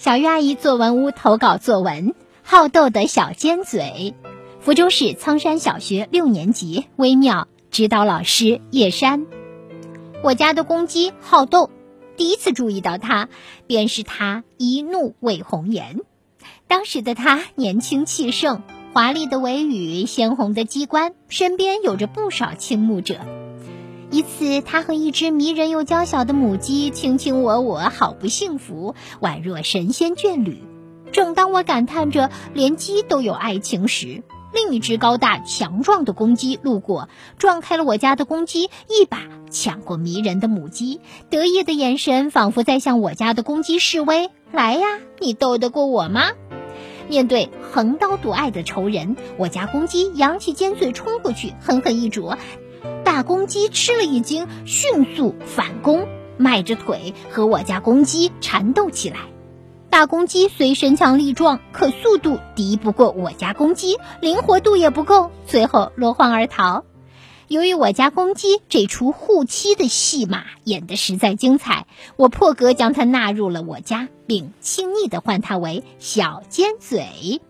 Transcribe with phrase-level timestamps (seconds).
[0.00, 4.14] 小鱼阿姨作文屋投稿作文：好斗的小尖嘴。
[4.58, 9.26] 福州市苍山小学六年级，微妙指导老师叶山。
[10.24, 11.68] 我家的公鸡好斗，
[12.16, 13.28] 第一次注意到它，
[13.66, 16.00] 便是它一怒为红颜。
[16.66, 18.62] 当时的它年轻气盛，
[18.94, 23.16] 华丽的尾羽，鲜红的鸡冠，身边有着不少倾慕者。
[24.10, 30.64] 一次，它和一只迷人又娇小的母鸡卿卿我我，好不幸福，宛若神仙眷侣。
[31.12, 37.08] 正当我感叹着连鸡都有爱情时，另一只高大强壮的公鸡路过，
[37.38, 41.00] 撞开了我家的公鸡，一把抢过迷人的母鸡，
[41.30, 44.86] 得意的眼神仿佛在向我家的公鸡示威：“来呀，
[45.20, 46.30] 你斗得过我吗？”
[47.08, 52.36] 面对横刀夺爱的仇人，我家公鸡扬起尖嘴冲过去，狠狠一啄。
[53.04, 59.18] 大公鸡吃了一惊，迅速反攻，迈着腿和我家公鸡缠斗起来。
[59.90, 66.84] 大公鸡虽身强力壮，可速度敌不过我家公鸡，灵活度也不够，最后落荒而逃。
[67.48, 77.40] 由于我家公鸡这出护妻的戏码演得实在精彩，我破格将它纳入了我家，并轻易地唤它为小尖嘴。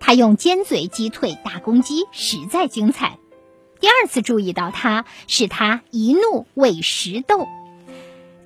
[0.00, 3.18] 它用尖嘴击退大公鸡，实在精彩。
[3.80, 7.46] 第二次注意到他，是他一怒为石斗。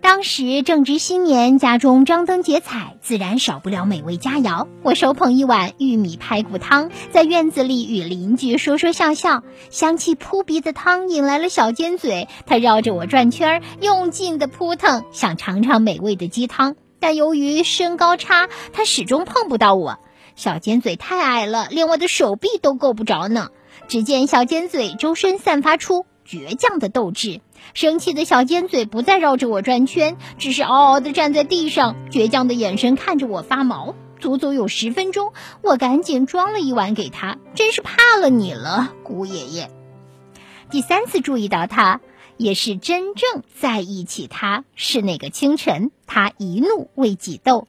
[0.02, 4.66] 当时正值新年，家中张灯结彩，自然少不了美味佳肴。
[4.82, 12.28] 我手捧一碗玉米排骨汤，在院子里与邻居说说笑笑，香气扑鼻的汤引来了小尖嘴。
[12.46, 16.76] 它绕着我转圈，用劲的扑腾，想尝尝美味的鸡汤。
[16.98, 19.98] 但由于身高差，它始终碰不到我。
[20.34, 23.50] 小尖嘴太矮了，连我的手臂都够不着呢。
[23.88, 27.40] 只见小尖嘴周身散发出倔强的斗志，
[27.74, 33.94] 生气的小尖嘴不再绕着我转圈，只是嗷嗷地站在地上，倔强的眼神看着我发毛。
[34.20, 39.70] 足足有十分钟，我赶紧装了一碗给他，真是怕了你了，姑爷爷。
[40.70, 42.00] 第三次注意到他，
[42.36, 47.66] 也是真正在意起他，是那个清晨，他一怒为己斗。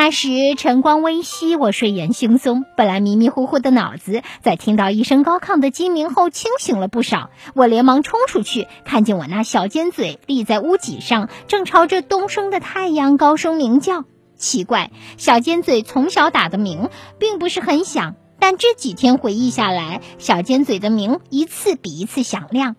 [0.00, 7.30] 那时晨光微曦，我睡眼惺忪，本来迷迷糊糊的脑子，在听到一声高亢的鸡鸣后清醒了不少。
[7.52, 14.04] 我连忙冲出去，看见我那小尖嘴立在屋脊上，正朝着东升的太阳高声鸣叫。
[14.36, 22.76] 奇怪，小尖嘴从小打的鸣并不是很响，但这几天回忆下来，小尖嘴的鸣一次比一次响亮。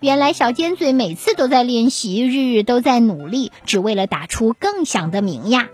[0.00, 5.68] 原来小尖嘴每次都在练习，日日都在努力，只为了打出更响的鸣呀。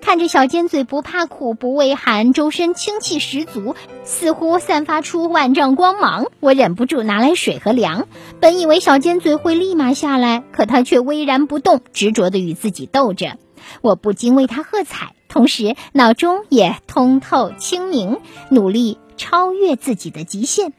[0.00, 8.08] 看着小尖嘴不怕苦不畏寒，周身清气十足，似乎散发出万丈光芒，我忍不住拿来水和粮。
[8.40, 13.36] 本以为小尖嘴会立马下来，可他却巍然不动，执着地与自己斗着。
[13.82, 18.20] 我不禁为他喝彩，同时脑中也通透清明，
[18.50, 20.72] 努力超越自己的极限，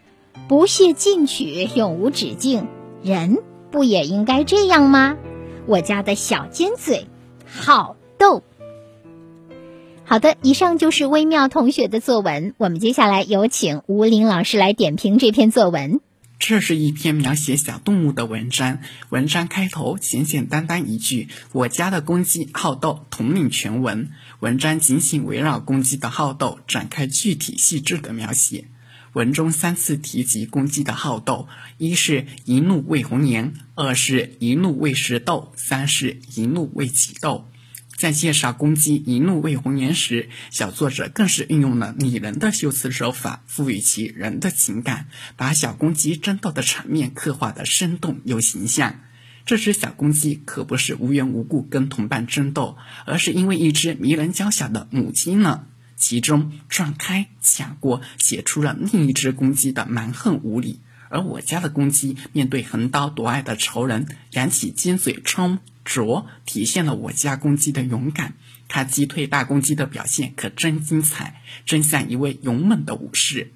[0.47, 2.67] 不懈进取，永无止境。
[3.03, 3.37] 人
[3.69, 5.17] 不也应该这样吗？
[5.67, 7.05] 我家的小尖嘴，
[7.45, 8.41] 好斗。
[10.09, 12.55] 好的，以上就是微妙同学的作文。
[12.57, 16.01] 我们接下来有请吴林老师来点评这篇作文。
[16.39, 18.79] 这是一篇描写小动物的文章。
[19.09, 24.09] 文章开头简简单单一句：“我家的公鸡好斗”，统领全文。
[24.39, 28.65] 文章仅仅围绕公鸡的好斗展开具体细致的描写。
[29.13, 31.47] 文中三次提及公鸡的好斗：
[31.77, 37.45] 一是一怒为红颜，二是一怒为食斗，三是一怒为己斗。
[37.99, 49.01] 在介绍公鸡一怒为红颜时，小作者更是运用了拟人的修辞手法，赋予其人的情感，把小公鸡争斗的场面刻画的生动又形象。
[49.45, 55.65] 这只小公鸡可不是无缘无故跟同伴争斗，而是因为一只迷人娇小的母鸡呢。
[55.97, 60.79] 其中撞开、抢过，写出了另一只公鸡的蛮横无理。
[61.09, 65.59] 而我家的公鸡面对横刀夺爱的仇人，扬起尖嘴冲
[65.89, 68.35] 啄，体现了我家公鸡的勇敢。
[68.67, 73.51] 它击退大公鸡的表现可真精彩，真像一位勇猛的武士。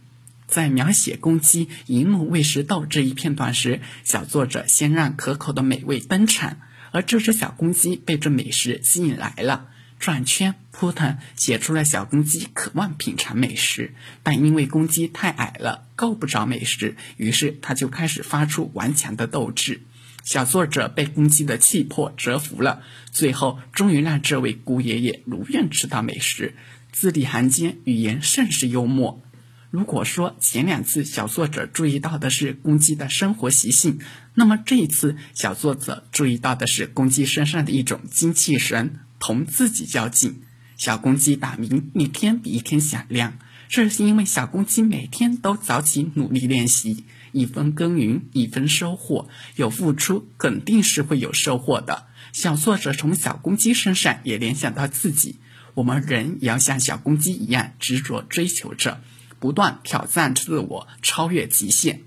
[0.47, 6.57] 在描写公鸡一怒为石斗这一片段时，小作者先让可口的美味登场，
[6.91, 9.69] 而这只小公鸡被这美食吸引来了。
[9.99, 13.93] 转圈扑腾，写出了小公鸡渴望品尝美食，
[14.23, 19.81] 但因为公鸡太矮了，够不着美食，于是它就开始发出顽强的斗志。
[20.23, 22.81] 小作者被公鸡的气魄折服了，
[23.11, 26.55] 最后终于让这位姑爷爷如愿吃到美食。
[26.91, 29.21] 字里行间，语言甚是幽默。
[29.69, 33.99] 如果说前两次小作者注意到的是公鸡的生活习性，
[34.33, 38.99] 那么这一次小作者注意到的是公鸡身上的一种精气神。
[39.19, 40.41] 同自己较劲，
[40.77, 43.39] 小公鸡打鸣一天比一天响亮，
[43.69, 49.27] 这是因为小公鸡每天都早起努力练习，一分耕耘一分收获，
[49.57, 52.05] 有付出肯定是会有收获的。
[52.31, 55.35] 小作者从小公鸡身上也联想到自己，
[55.73, 59.01] 我们人也要像小公鸡一样执着追求着，
[59.39, 62.03] 不断挑战自我，超越极限。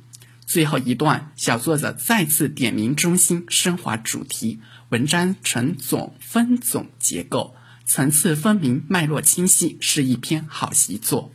[0.47, 11.33] 最后一段，小作者再次点明中心，升华主题，文章呈总分总结构，层次分明，脉络清晰，是一篇好习作。